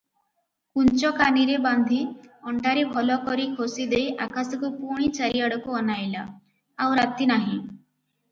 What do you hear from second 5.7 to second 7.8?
ଅନାଇଲା, ଆଉ ରାତି ନାହିଁ।